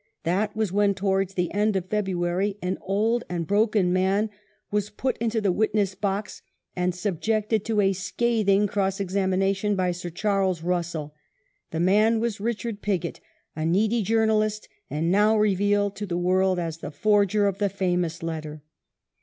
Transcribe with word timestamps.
That 0.23 0.55
was 0.55 0.71
when, 0.71 0.95
towards 0.95 1.35
the 1.35 1.53
end 1.53 1.75
of 1.75 1.85
February, 1.85 2.57
an 2.59 2.79
old 2.81 3.23
and 3.29 3.45
broken 3.45 3.93
man 3.93 4.31
was 4.71 4.89
put 4.89 5.15
into 5.19 5.39
the 5.39 5.51
witness 5.51 5.93
box, 5.93 6.41
and 6.75 6.95
subjected 6.95 7.63
to 7.65 7.81
a 7.81 7.93
scathing 7.93 8.65
cross 8.65 8.99
examination 8.99 9.75
by 9.75 9.91
Sir 9.91 10.09
Charles 10.09 10.63
Russell. 10.63 11.13
The 11.69 11.81
man 11.81 12.19
was 12.19 12.39
Richard 12.41 12.81
Pigott, 12.81 13.19
a 13.55 13.63
needy 13.63 14.01
journalist, 14.01 14.67
and 14.89 15.11
now 15.11 15.37
revealed 15.37 15.95
to 15.97 16.07
the 16.07 16.17
world 16.17 16.57
as 16.57 16.79
the 16.79 16.89
forger 16.89 17.45
of 17.45 17.59
the 17.59 17.69
famous 17.69 18.23
letter. 18.23 18.63